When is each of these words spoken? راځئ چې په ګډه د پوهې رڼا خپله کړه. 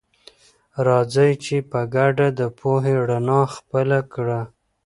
راځئ 0.87 1.31
چې 1.45 1.57
په 1.71 1.79
ګډه 1.95 2.27
د 2.39 2.41
پوهې 2.59 2.95
رڼا 3.09 3.41
خپله 3.55 3.99
کړه. 4.13 4.41